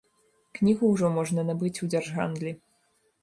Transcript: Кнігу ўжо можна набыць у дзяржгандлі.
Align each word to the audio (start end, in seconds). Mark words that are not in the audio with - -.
Кнігу 0.59 0.89
ўжо 0.93 1.11
можна 1.17 1.45
набыць 1.49 1.73
у 1.87 1.89
дзяржгандлі. 1.95 2.51